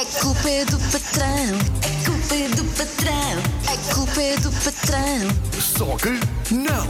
A 0.00 0.04
culpa 0.18 0.48
é 0.48 0.64
do 0.64 0.78
patrão. 0.78 1.58
A 1.84 2.06
culpa 2.06 2.34
é 2.34 2.48
do 2.48 2.64
patrão. 2.64 3.42
A 3.68 3.94
culpa 3.94 4.22
é 4.22 4.36
do 4.38 4.50
patrão. 4.50 5.60
Só 5.60 5.96
que 5.98 6.54
não! 6.54 6.88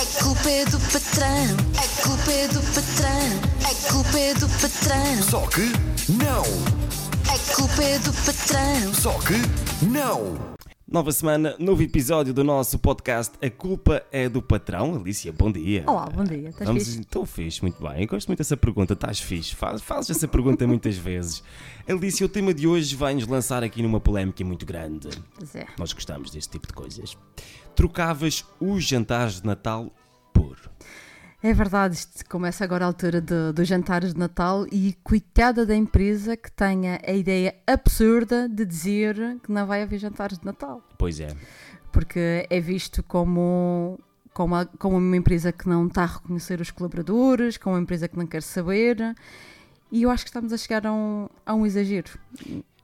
A 0.00 0.22
culpa 0.22 0.48
é 0.48 0.64
do 0.64 0.78
patrão. 0.78 1.56
A 1.76 2.02
culpa 2.06 2.30
é 2.30 2.46
do 2.46 2.60
patrão. 2.72 3.40
A 3.64 3.92
culpa 3.92 4.16
é 4.20 4.34
do 4.34 4.48
patrão. 4.48 5.22
Só 5.28 5.40
que 5.48 5.72
não! 6.08 6.44
A 7.34 7.54
culpa 7.56 7.82
é 7.82 7.98
do 7.98 8.12
patrão. 8.12 8.94
Só 8.94 9.18
que 9.18 9.84
não! 9.84 10.53
Nova 10.94 11.10
semana, 11.10 11.56
novo 11.58 11.82
episódio 11.82 12.32
do 12.32 12.44
nosso 12.44 12.78
podcast 12.78 13.34
A 13.44 13.50
Culpa 13.50 14.06
é 14.12 14.28
do 14.28 14.40
Patrão. 14.40 14.94
Alicia, 14.94 15.32
bom 15.32 15.50
dia. 15.50 15.82
Olá, 15.88 16.06
bom 16.06 16.22
dia. 16.22 16.50
Estás 16.50 16.68
Vamos, 16.68 16.84
fixe? 16.84 17.00
Estou 17.00 17.26
fixe, 17.26 17.62
muito 17.62 17.82
bem. 17.82 18.02
Eu 18.02 18.06
gosto 18.06 18.28
muito 18.28 18.38
dessa 18.38 18.56
pergunta. 18.56 18.92
Estás 18.92 19.18
fixe? 19.18 19.56
Faz, 19.56 19.82
fazes 19.82 20.10
essa 20.10 20.28
pergunta 20.28 20.64
muitas 20.68 20.96
vezes. 20.96 21.42
Alicia, 21.88 22.24
o 22.24 22.28
tema 22.28 22.54
de 22.54 22.68
hoje 22.68 22.94
vai-nos 22.94 23.26
lançar 23.26 23.64
aqui 23.64 23.82
numa 23.82 23.98
polémica 23.98 24.44
muito 24.44 24.64
grande. 24.64 25.08
Pois 25.36 25.56
é. 25.56 25.66
Nós 25.76 25.92
gostamos 25.92 26.30
deste 26.30 26.52
tipo 26.52 26.68
de 26.68 26.72
coisas. 26.72 27.18
Trocavas 27.74 28.44
os 28.60 28.84
jantares 28.84 29.40
de 29.40 29.46
Natal. 29.48 29.92
É 31.46 31.52
verdade, 31.52 31.96
isto 31.96 32.24
começa 32.26 32.64
agora 32.64 32.86
a 32.86 32.88
altura 32.88 33.20
dos 33.20 33.68
jantares 33.68 34.14
de 34.14 34.18
Natal 34.18 34.64
e 34.72 34.96
coitada 35.04 35.66
da 35.66 35.76
empresa 35.76 36.38
que 36.38 36.50
tenha 36.50 36.98
a 37.06 37.12
ideia 37.12 37.54
absurda 37.66 38.48
de 38.48 38.64
dizer 38.64 39.14
que 39.42 39.52
não 39.52 39.66
vai 39.66 39.82
haver 39.82 39.98
jantares 39.98 40.38
de 40.38 40.46
Natal. 40.46 40.82
Pois 40.96 41.20
é. 41.20 41.36
Porque 41.92 42.46
é 42.48 42.60
visto 42.60 43.02
como, 43.02 44.00
como, 44.32 44.54
como 44.78 44.96
uma 44.96 45.16
empresa 45.18 45.52
que 45.52 45.68
não 45.68 45.86
está 45.86 46.04
a 46.04 46.06
reconhecer 46.06 46.62
os 46.62 46.70
colaboradores, 46.70 47.58
como 47.58 47.76
uma 47.76 47.82
empresa 47.82 48.08
que 48.08 48.16
não 48.16 48.26
quer 48.26 48.42
saber. 48.42 49.14
E 49.92 50.04
eu 50.04 50.10
acho 50.10 50.24
que 50.24 50.30
estamos 50.30 50.50
a 50.50 50.56
chegar 50.56 50.86
a 50.86 50.94
um, 50.94 51.28
a 51.44 51.54
um 51.54 51.66
exagero. 51.66 52.18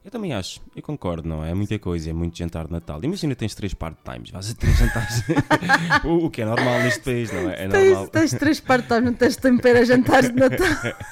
Eu 0.03 0.11
também 0.11 0.33
acho, 0.33 0.63
eu 0.75 0.83
concordo, 0.83 1.29
não 1.29 1.45
é? 1.45 1.51
É 1.51 1.55
muita 1.55 1.79
coisa, 1.79 2.09
é 2.09 2.13
muito 2.13 2.37
jantar 2.37 2.67
de 2.67 2.73
Natal. 2.73 2.99
Imagina 3.05 3.35
tens 3.35 3.55
três 3.55 3.75
part-times, 3.75 4.31
vais 4.31 4.51
a 4.51 4.55
três 4.55 4.79
jantares. 4.79 5.23
o, 6.05 6.25
o 6.25 6.31
que 6.31 6.41
é 6.41 6.47
normal 6.47 6.79
neste 6.81 7.01
país, 7.01 7.31
não 7.31 7.51
é? 7.51 7.65
É 7.65 7.69
normal. 7.69 8.09
Tens, 8.09 8.31
tens 8.31 8.41
três 8.41 8.61
partes, 8.61 9.03
não 9.03 9.13
tens 9.13 9.37
tempo 9.37 9.61
para 9.61 9.85
jantares 9.85 10.31
de 10.31 10.37
Natal. 10.37 10.67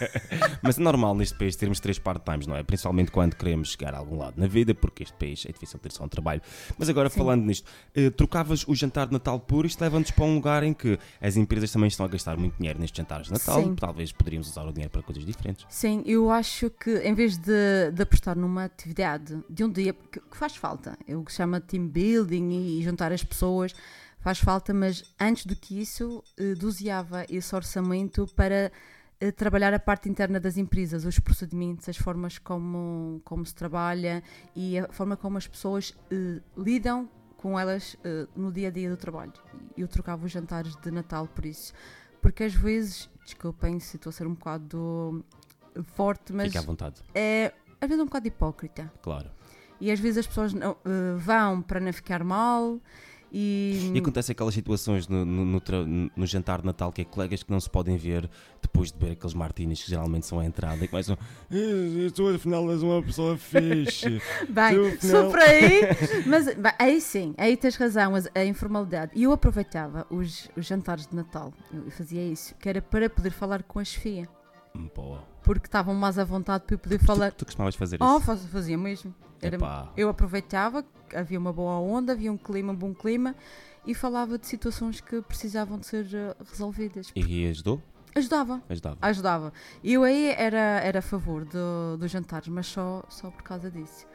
Mas 0.63 0.79
é 0.79 0.83
normal 0.83 1.15
neste 1.15 1.37
país 1.37 1.55
termos 1.55 1.81
três 1.81 1.99
part-times, 1.99 2.47
não 2.47 2.57
é? 2.57 2.63
Principalmente 2.63 3.11
quando 3.11 3.35
queremos 3.35 3.73
chegar 3.73 3.95
a 3.95 3.99
algum 3.99 4.17
lado 4.17 4.41
na 4.41 4.47
vida, 4.47 4.75
porque 4.75 5.03
este 5.03 5.15
país 5.19 5.45
é 5.47 5.53
difícil 5.53 5.79
ter 5.79 5.93
só 5.93 6.05
um 6.05 6.09
trabalho. 6.09 6.41
Mas 6.79 6.89
agora, 6.89 7.11
falando 7.11 7.45
nisto, 7.45 7.71
eh, 7.95 8.09
trocavas 8.09 8.67
o 8.67 8.75
jantar 8.75 9.09
de 9.09 9.13
Natal 9.13 9.39
por 9.39 9.67
isto 9.67 9.83
leva-nos 9.83 10.11
para 10.11 10.25
um 10.25 10.35
lugar 10.35 10.63
em 10.63 10.73
que 10.73 10.99
as 11.21 11.37
empresas 11.37 11.71
também 11.71 11.89
estão 11.89 12.07
a 12.07 12.09
gastar 12.09 12.39
muito 12.39 12.57
dinheiro 12.57 12.81
nestes 12.81 12.97
jantares 12.97 13.27
de 13.27 13.35
Natal. 13.35 13.63
Sim. 13.63 13.75
Talvez 13.75 14.13
poderíamos 14.13 14.49
usar 14.49 14.65
o 14.65 14.73
dinheiro 14.73 14.91
para 14.91 15.03
coisas 15.03 15.27
diferentes. 15.27 15.67
Sim, 15.69 16.03
eu 16.07 16.31
acho 16.31 16.71
que 16.71 17.01
em 17.01 17.13
vez 17.13 17.37
de, 17.37 17.91
de 17.93 18.03
apostar 18.03 18.35
numa 18.35 18.71
atividade 18.79 19.43
de 19.51 19.65
um 19.65 19.71
dia, 19.71 19.93
que, 19.93 20.21
que 20.21 20.37
faz 20.37 20.55
falta, 20.55 20.97
é 21.07 21.17
o 21.17 21.25
que 21.25 21.33
se 21.33 21.39
chama 21.39 21.61
team 21.61 21.89
building 21.89 22.79
e, 22.79 22.83
juntar 22.83 23.13
as 23.13 23.25
pessoas, 23.25 23.75
faz 24.21 24.39
falta, 24.39 24.73
mas 24.73 25.03
antes 25.19 25.45
do 25.45 25.57
que 25.57 25.81
isso, 25.81 26.23
eh, 26.39 26.55
doseava 26.55 27.25
esse 27.29 27.55
orçamento 27.55 28.27
para 28.37 28.71
eh, 29.21 29.33
trabalhar 29.33 29.75
a 29.75 29.81
parte 29.81 30.09
interna 30.09 30.39
das 30.39 30.57
empresas, 30.57 31.05
os 31.05 31.19
procedimentos, 31.19 31.89
as 31.89 31.97
formas 31.97 32.39
como, 32.39 33.21
como 33.25 33.45
se 33.45 33.55
trabalha 33.55 34.23
e 34.55 34.79
a 34.79 34.89
forma 34.93 35.17
como 35.17 35.37
as 35.37 35.47
pessoas 35.47 35.93
eh, 36.11 36.41
lidam 36.57 37.09
com 37.37 37.59
elas 37.59 37.97
eh, 38.05 38.29
no 38.37 38.53
dia 38.53 38.69
a 38.69 38.71
dia 38.71 38.89
do 38.89 38.97
trabalho. 38.97 39.33
Eu 39.77 39.89
trocava 39.89 40.25
os 40.25 40.31
jantares 40.31 40.77
de 40.77 40.91
Natal 40.93 41.27
por 41.27 41.45
isso. 41.45 41.73
Porque 42.23 42.45
às 42.45 42.55
vezes, 42.55 43.09
desculpem 43.25 43.81
se 43.81 43.97
estou 43.97 44.11
a 44.11 44.13
ser 44.13 44.27
um 44.27 44.35
bocado 44.35 45.25
forte, 45.95 46.33
mas 46.33 46.49
Fica 46.49 46.61
à 46.61 46.63
vontade, 46.63 47.01
é 47.15 47.53
às 47.81 47.89
vezes 47.89 48.01
é 48.01 48.03
um 48.03 48.07
bocado 48.07 48.27
hipócrita. 48.29 48.93
claro. 49.03 49.31
E 49.81 49.93
às 49.93 50.01
vezes 50.01 50.19
as 50.19 50.27
pessoas 50.27 50.53
não, 50.53 50.73
eh, 50.85 51.15
vão 51.17 51.63
para 51.63 51.79
não 51.79 51.93
ficar 51.93 52.25
mal 52.25 52.81
e. 53.33 53.93
E 53.95 53.99
acontece 54.01 54.33
aquelas 54.33 54.53
situações 54.55 55.07
no, 55.07 55.25
no, 55.25 55.45
no 55.45 56.11
no 56.17 56.27
jantar 56.27 56.61
de 56.61 56.67
Natal 56.67 56.91
que 56.91 57.03
é 57.03 57.05
colegas 57.05 57.45
que 57.45 57.51
não 57.53 57.61
se 57.61 57.71
podem 57.71 57.97
ver 57.97 58.29
depois 58.61 58.91
de 58.91 58.99
beber 58.99 59.13
aqueles 59.13 59.35
martinis 59.35 59.81
que 59.85 59.89
geralmente 59.91 60.27
são 60.27 60.41
a 60.41 60.45
entrada 60.45 60.85
e 60.85 60.89
começam. 60.89 61.17
"Eh, 61.49 62.11
Tu 62.13 62.27
afinal 62.35 62.69
és 62.73 62.83
uma 62.83 63.01
pessoa 63.03 63.37
fixe. 63.37 64.21
Bem, 64.49 64.75
Tu, 64.75 64.87
afinal- 64.87 64.99
sou 65.23 65.31
por 65.31 65.39
aí, 65.39 65.81
mas 66.27 66.47
bem, 66.57 66.73
aí 66.77 67.01
sim, 67.01 67.35
aí 67.39 67.57
tens 67.57 67.77
razão, 67.77 68.15
a 68.35 68.45
informalidade. 68.45 69.13
E 69.15 69.23
eu 69.23 69.31
aproveitava 69.33 70.07
os, 70.11 70.49
os 70.57 70.67
jantares 70.67 71.07
de 71.07 71.15
Natal, 71.15 71.53
eu 71.73 71.89
fazia 71.93 72.25
isso, 72.27 72.53
que 72.57 72.69
era 72.69 72.83
para 72.83 73.09
poder 73.09 73.31
falar 73.31 73.63
com 73.63 73.79
a 73.79 73.85
chefia, 73.85 74.27
Hum, 74.77 74.89
Boa. 74.95 75.23
Porque 75.49 75.67
estavam 75.67 75.95
mais 75.95 76.19
à 76.19 76.25
vontade 76.25 76.65
para 76.65 76.75
eu 76.75 76.79
poder 76.79 76.99
falar. 76.99 77.33
Tu, 77.33 77.37
tu 77.39 77.45
costumavas 77.47 77.75
fazer 77.75 77.97
Oh, 78.03 78.17
isso? 78.19 78.27
faz- 78.27 78.45
fazia 78.47 78.77
mesmo. 78.77 79.15
Era- 79.41 79.57
eu 79.97 80.11
aproveitava, 80.11 80.85
havia 81.15 81.39
uma 81.39 81.53
boa 81.53 81.79
onda, 81.79 82.13
havia 82.13 82.31
um 82.31 82.37
clima, 82.37 82.73
um 82.73 82.77
bom 82.77 82.93
clima 82.93 83.35
e 83.87 83.95
falava 83.95 84.37
de 84.39 84.47
situações 84.47 85.01
que 85.01 85.23
precisavam 85.23 85.79
de 85.79 85.87
ser 85.87 86.07
eh, 86.13 86.37
resolvidas. 86.51 87.11
E 87.17 87.47
ajudou? 87.49 87.81
Ajudava, 88.15 88.63
Ajudava. 88.69 88.99
ajudava. 89.01 89.53
E 89.83 89.95
eu 89.95 90.03
aí 90.03 90.27
era, 90.37 90.59
era 90.83 90.99
a 90.99 91.03
favor 91.03 91.45
do- 91.47 91.97
dos 91.99 92.11
jantares, 92.11 92.49
mas 92.49 92.67
só, 92.67 93.03
só 93.09 93.31
por 93.31 93.43
causa 93.43 93.71
disso. 93.71 94.07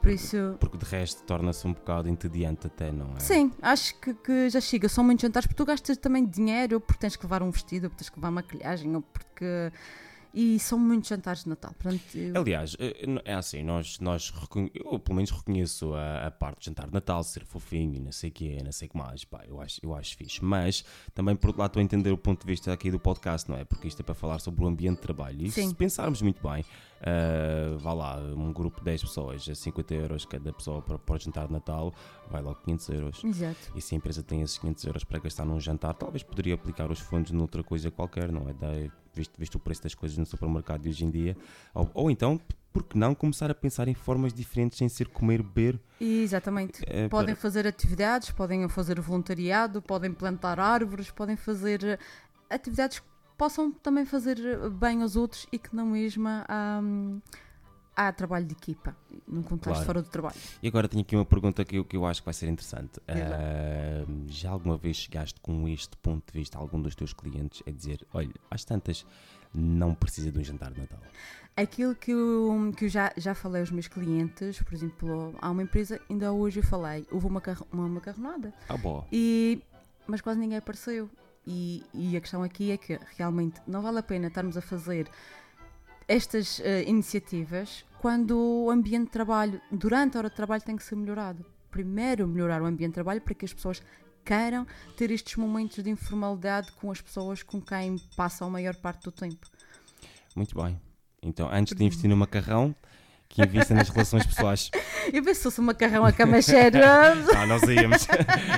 Por 0.00 0.10
isso, 0.12 0.56
Porque 0.60 0.78
de 0.78 0.84
resto 0.84 1.24
torna-se 1.24 1.66
um 1.66 1.72
bocado 1.72 2.08
entediante 2.08 2.68
até, 2.68 2.92
não 2.92 3.14
é? 3.16 3.18
sim, 3.18 3.50
acho 3.60 3.98
que, 3.98 4.14
que 4.14 4.48
já 4.50 4.60
chega. 4.60 4.88
São 4.88 5.02
muitos 5.02 5.22
jantares 5.22 5.46
porque 5.48 5.56
tu 5.56 5.66
gastas 5.66 5.96
também 5.96 6.24
dinheiro, 6.24 6.76
ou 6.76 6.80
porque 6.80 7.00
tens 7.00 7.16
que 7.16 7.24
levar 7.24 7.42
um 7.42 7.50
vestido, 7.50 7.84
ou 7.84 7.90
porque 7.90 8.04
tens 8.04 8.10
que 8.10 8.16
levar 8.16 8.30
maquilhagem, 8.30 8.94
ou 8.94 9.02
porque. 9.02 9.72
E 10.38 10.58
são 10.58 10.78
muitos 10.78 11.08
jantares 11.08 11.44
de 11.44 11.48
Natal. 11.48 11.72
Portanto, 11.78 12.02
eu- 12.14 12.38
Aliás, 12.38 12.76
eh, 12.78 13.06
é 13.24 13.32
assim, 13.32 13.62
nós, 13.62 13.98
nós 14.00 14.28
recon- 14.30 14.68
eu 14.74 14.98
pelo 14.98 15.16
menos 15.16 15.30
reconheço 15.30 15.94
a, 15.94 16.26
a 16.26 16.30
parte 16.30 16.58
de 16.60 16.66
jantar 16.66 16.86
de 16.88 16.92
Natal, 16.92 17.24
ser 17.24 17.42
fofinho 17.46 17.94
e 17.94 18.00
não 18.00 18.12
sei 18.12 18.28
o 18.28 18.32
que 18.34 18.62
não 18.62 18.70
sei 18.70 18.86
o 18.86 18.90
que 18.90 18.98
mais, 18.98 19.24
pá, 19.24 19.42
eu 19.48 19.58
acho, 19.62 19.80
eu 19.82 19.94
acho 19.94 20.14
fixe. 20.14 20.44
Mas 20.44 20.84
também 21.14 21.34
por 21.34 21.46
outro 21.48 21.60
lado 21.62 21.70
estou 21.70 21.80
a 21.80 21.84
entender 21.84 22.10
o 22.10 22.18
ponto 22.18 22.42
de 22.42 22.52
vista 22.52 22.70
aqui 22.70 22.90
do 22.90 22.98
podcast, 23.00 23.48
não 23.50 23.56
é? 23.56 23.64
Porque 23.64 23.88
isto 23.88 24.00
é 24.00 24.02
para 24.02 24.14
falar 24.14 24.38
sobre 24.38 24.62
o 24.62 24.66
ambiente 24.66 24.96
de 24.96 25.02
trabalho. 25.02 25.40
E 25.42 25.50
Sim. 25.50 25.68
se 25.68 25.74
pensarmos 25.74 26.20
muito 26.20 26.46
bem, 26.46 26.62
eh, 27.00 27.76
vá 27.78 27.92
lá, 27.92 28.16
um 28.18 28.52
grupo 28.52 28.78
de 28.78 28.84
10 28.84 29.02
pessoas, 29.02 29.48
a 29.48 29.54
50 29.54 29.94
euros 29.94 30.24
cada 30.24 30.52
pessoa 30.52 30.80
para, 30.82 30.98
para 30.98 31.14
o 31.14 31.18
jantar 31.18 31.46
de 31.46 31.52
Natal, 31.52 31.92
vai 32.30 32.42
logo 32.42 32.56
500 32.64 32.88
euros. 32.90 33.24
Exato. 33.24 33.72
E 33.74 33.80
se 33.80 33.94
a 33.94 33.98
empresa 33.98 34.22
tem 34.22 34.42
esses 34.42 34.58
500 34.58 34.84
euros 34.84 35.04
para 35.04 35.18
gastar 35.18 35.44
num 35.44 35.60
jantar, 35.60 35.94
talvez 35.94 36.22
poderia 36.22 36.54
aplicar 36.54 36.90
os 36.90 36.98
fundos 37.00 37.30
noutra 37.32 37.62
coisa 37.62 37.90
qualquer, 37.90 38.30
não 38.32 38.48
é? 38.48 38.52
Da, 38.54 38.68
visto, 39.14 39.32
visto 39.38 39.54
o 39.56 39.58
preço 39.58 39.82
das 39.82 39.94
coisas 39.94 40.16
no 40.18 40.26
supermercado 40.26 40.82
de 40.82 40.88
hoje 40.88 41.04
em 41.04 41.10
dia. 41.10 41.36
Ou, 41.74 41.90
ou 41.94 42.10
então, 42.10 42.40
por 42.72 42.82
que 42.84 42.98
não 42.98 43.14
começar 43.14 43.50
a 43.50 43.54
pensar 43.54 43.88
em 43.88 43.94
formas 43.94 44.34
diferentes 44.34 44.76
sem 44.76 44.88
ser 44.88 45.08
comer, 45.08 45.42
beber? 45.42 45.80
Exatamente. 46.00 46.82
É, 46.86 47.08
podem 47.08 47.34
para- 47.34 47.40
fazer 47.40 47.66
atividades, 47.66 48.30
podem 48.30 48.68
fazer 48.68 49.00
voluntariado, 49.00 49.80
podem 49.80 50.12
plantar 50.12 50.60
árvores, 50.60 51.10
podem 51.10 51.36
fazer 51.36 51.82
eh, 51.84 51.98
atividades 52.50 52.98
que 52.98 53.06
possam 53.36 53.70
também 53.72 54.04
fazer 54.04 54.38
eh, 54.38 54.68
bem 54.68 55.02
aos 55.02 55.16
outros 55.16 55.46
e 55.52 55.58
que 55.58 55.74
não 55.74 55.86
mesmo 55.86 56.28
hum, 56.82 57.20
há 57.94 58.12
trabalho 58.12 58.44
de 58.46 58.52
equipa, 58.52 58.96
num 59.26 59.42
contexto 59.42 59.72
Claro. 59.74 59.86
fora 59.86 60.02
do 60.02 60.08
trabalho. 60.08 60.36
E 60.62 60.68
agora 60.68 60.88
tenho 60.88 61.02
aqui 61.02 61.16
uma 61.16 61.24
pergunta 61.24 61.64
que 61.64 61.76
eu, 61.76 61.84
que 61.84 61.96
eu 61.96 62.04
acho 62.04 62.20
que 62.20 62.26
vai 62.26 62.34
ser 62.34 62.48
interessante. 62.48 63.00
Ah, 63.08 64.04
já 64.28 64.50
alguma 64.50 64.76
vez 64.76 64.96
chegaste 64.96 65.40
com 65.40 65.66
este 65.68 65.96
ponto 65.98 66.30
de 66.30 66.38
vista 66.38 66.58
a 66.58 66.60
algum 66.60 66.80
dos 66.80 66.94
teus 66.94 67.12
clientes 67.12 67.62
a 67.66 67.70
dizer: 67.70 68.06
olha, 68.12 68.34
às 68.50 68.64
tantas, 68.64 69.06
não 69.54 69.94
precisa 69.94 70.30
de 70.30 70.38
um 70.38 70.44
jantar 70.44 70.72
de 70.72 70.80
Natal? 70.80 71.00
Aquilo 71.56 71.94
que 71.94 72.10
eu, 72.10 72.70
que 72.76 72.84
eu 72.84 72.88
já, 72.90 73.10
já 73.16 73.34
falei 73.34 73.62
aos 73.62 73.70
meus 73.70 73.88
clientes, 73.88 74.60
por 74.62 74.74
exemplo, 74.74 75.34
há 75.40 75.50
uma 75.50 75.62
empresa, 75.62 75.98
ainda 76.10 76.30
hoje 76.30 76.60
eu 76.60 76.62
falei, 76.62 77.06
houve 77.10 77.26
uma, 77.26 77.42
uma 77.72 77.88
macarronada, 77.88 78.52
Ah, 78.68 78.76
boa. 78.76 79.06
E, 79.10 79.62
mas 80.06 80.20
quase 80.20 80.38
ninguém 80.38 80.58
apareceu. 80.58 81.08
E, 81.46 81.84
e 81.94 82.16
a 82.16 82.20
questão 82.20 82.42
aqui 82.42 82.72
é 82.72 82.76
que 82.76 82.98
realmente 83.16 83.60
não 83.66 83.80
vale 83.80 83.98
a 83.98 84.02
pena 84.02 84.26
estarmos 84.26 84.56
a 84.56 84.60
fazer 84.60 85.08
estas 86.08 86.60
eh, 86.60 86.82
iniciativas 86.84 87.84
quando 87.98 88.38
o 88.38 88.70
ambiente 88.70 89.06
de 89.06 89.10
trabalho, 89.10 89.60
durante 89.70 90.16
a 90.16 90.20
hora 90.20 90.30
de 90.30 90.36
trabalho, 90.36 90.62
tem 90.62 90.76
que 90.76 90.82
ser 90.82 90.96
melhorado. 90.96 91.44
Primeiro, 91.70 92.26
melhorar 92.26 92.62
o 92.62 92.66
ambiente 92.66 92.90
de 92.90 92.94
trabalho 92.94 93.20
para 93.20 93.34
que 93.34 93.44
as 93.44 93.52
pessoas 93.52 93.82
queiram 94.24 94.66
ter 94.96 95.10
estes 95.10 95.36
momentos 95.36 95.82
de 95.82 95.90
informalidade 95.90 96.72
com 96.72 96.90
as 96.90 97.00
pessoas 97.00 97.42
com 97.42 97.60
quem 97.60 97.96
passam 98.16 98.48
a 98.48 98.50
maior 98.50 98.74
parte 98.76 99.04
do 99.04 99.12
tempo. 99.12 99.46
Muito 100.34 100.60
bem. 100.60 100.80
Então, 101.22 101.48
antes 101.50 101.74
de 101.74 101.84
investir 101.84 102.10
no 102.10 102.16
macarrão, 102.16 102.74
que 103.28 103.42
invista 103.42 103.74
nas 103.74 103.88
relações 103.88 104.24
pessoais. 104.26 104.70
Eu 105.12 105.22
penso 105.22 105.36
se 105.36 105.42
fosse 105.42 105.60
um 105.60 105.64
macarrão 105.64 106.04
a 106.04 106.12
camacheiro. 106.12 106.78
Ah, 106.82 107.46
nós 107.46 107.62
íamos. 107.62 108.06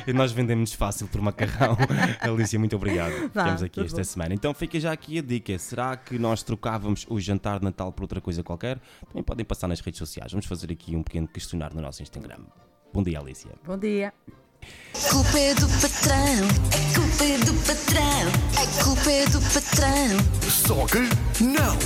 E 0.06 0.12
nós 0.12 0.32
vendemos 0.32 0.72
fácil 0.72 1.06
por 1.08 1.20
macarrão. 1.20 1.76
Alicia, 2.20 2.58
muito 2.58 2.76
obrigado. 2.76 3.12
Ficamos 3.12 3.62
aqui 3.62 3.80
esta 3.80 3.96
bom. 3.98 4.04
semana. 4.04 4.34
Então 4.34 4.54
fica 4.54 4.78
já 4.78 4.92
aqui 4.92 5.18
a 5.18 5.22
dica. 5.22 5.58
Será 5.58 5.96
que 5.96 6.18
nós 6.18 6.42
trocávamos 6.42 7.06
o 7.08 7.20
jantar 7.20 7.58
de 7.58 7.64
Natal 7.64 7.92
por 7.92 8.02
outra 8.02 8.20
coisa 8.20 8.42
qualquer? 8.42 8.78
Também 9.08 9.22
podem 9.22 9.44
passar 9.44 9.68
nas 9.68 9.80
redes 9.80 9.98
sociais. 9.98 10.32
Vamos 10.32 10.46
fazer 10.46 10.70
aqui 10.72 10.94
um 10.96 11.02
pequeno 11.02 11.26
questionário 11.28 11.76
no 11.76 11.82
nosso 11.82 12.02
Instagram. 12.02 12.38
Bom 12.92 13.02
dia, 13.02 13.18
Alicia. 13.20 13.52
Bom 13.66 13.76
dia. 13.76 14.12
A 14.94 15.10
culpa 15.10 15.38
é 15.38 15.54
do 15.54 15.68
patrão. 15.68 16.48
A 16.74 16.94
culpa 16.94 17.24
é 17.24 17.38
do 17.38 17.54
patrão. 17.66 18.28
A 18.56 18.84
culpa 18.84 19.10
é 19.10 19.26
do 19.26 19.40
patrão. 19.40 20.50
Só 20.50 20.86
que 20.86 21.44
não! 21.44 21.76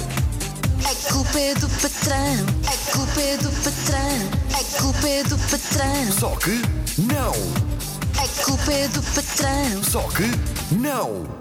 A 0.84 1.12
culpa 1.12 1.38
é 1.38 1.54
do 1.54 1.68
patrão 1.68 2.61
é 3.22 3.36
do 3.36 3.50
patrão, 3.62 4.30
a 4.52 4.82
culpa 4.82 5.08
é 5.08 5.22
do 5.22 5.38
patrão. 5.38 6.12
Só 6.18 6.30
que 6.36 6.60
não. 6.98 7.32
A 8.18 8.44
culpa 8.44 8.72
é 8.72 8.88
do 8.88 9.02
patrão. 9.02 9.84
Só 9.84 10.00
que 10.08 10.24
não. 10.74 11.32